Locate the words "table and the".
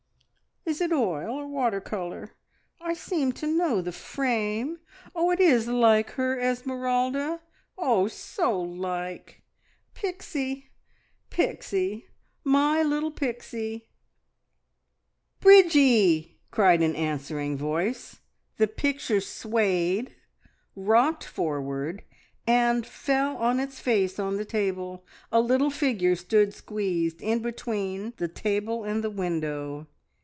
28.29-29.09